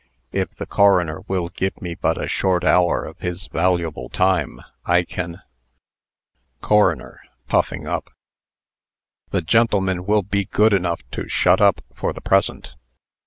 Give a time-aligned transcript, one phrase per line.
[0.31, 5.03] If the coroner will give me but a short hour of his valuable time, I
[5.03, 5.43] can"
[6.63, 8.09] CORONER (puffing up).
[9.29, 12.73] "The gentleman will be good enough to shut up for the present.